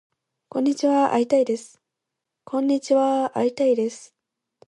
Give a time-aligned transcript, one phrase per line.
[0.49, 1.79] こんにちはーー会いたいです